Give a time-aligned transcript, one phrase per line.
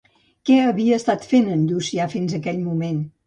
[0.49, 2.99] Què havia estat fent en Llucià fins aquell moment?